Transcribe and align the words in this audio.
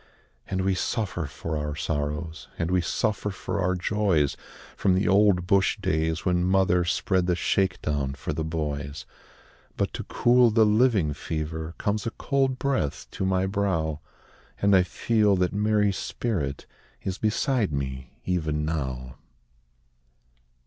And 0.47 0.61
we 0.61 0.73
suffer 0.73 1.27
for 1.27 1.55
our 1.55 1.75
sorrows, 1.75 2.47
And 2.57 2.71
we 2.71 2.81
suffer 2.81 3.29
for 3.29 3.61
our 3.61 3.75
joys, 3.75 4.35
From 4.75 4.95
the 4.95 5.07
old 5.07 5.45
bush 5.45 5.77
days 5.77 6.25
when 6.25 6.43
mother 6.43 6.83
Spread 6.85 7.27
the 7.27 7.35
shake 7.35 7.79
down 7.83 8.15
for 8.15 8.33
the 8.33 8.43
boys. 8.43 9.05
But 9.77 9.93
to 9.93 10.03
cool 10.05 10.49
the 10.49 10.65
living 10.65 11.13
fever, 11.13 11.75
Comes 11.77 12.07
a 12.07 12.11
cold 12.17 12.57
breath 12.57 13.11
to 13.11 13.27
my 13.27 13.45
brow, 13.45 13.99
And 14.59 14.75
I 14.75 14.81
feel 14.81 15.35
that 15.35 15.53
Mary's 15.53 15.97
spirit 15.97 16.65
Is 17.03 17.19
beside 17.19 17.71
me, 17.71 18.13
even 18.25 18.65
now. 18.65 19.17